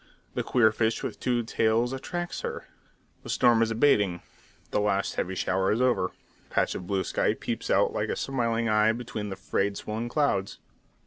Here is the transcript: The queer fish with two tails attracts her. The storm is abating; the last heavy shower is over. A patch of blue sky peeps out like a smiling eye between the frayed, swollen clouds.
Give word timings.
The 0.33 0.41
queer 0.41 0.71
fish 0.71 1.03
with 1.03 1.19
two 1.19 1.43
tails 1.43 1.93
attracts 1.93 2.41
her. 2.41 2.65
The 3.21 3.29
storm 3.29 3.61
is 3.61 3.69
abating; 3.69 4.23
the 4.71 4.79
last 4.79 5.13
heavy 5.13 5.35
shower 5.35 5.71
is 5.71 5.79
over. 5.79 6.05
A 6.07 6.49
patch 6.49 6.73
of 6.73 6.87
blue 6.87 7.03
sky 7.03 7.35
peeps 7.35 7.69
out 7.69 7.93
like 7.93 8.09
a 8.09 8.15
smiling 8.15 8.67
eye 8.67 8.93
between 8.93 9.29
the 9.29 9.35
frayed, 9.35 9.77
swollen 9.77 10.09
clouds. 10.09 10.57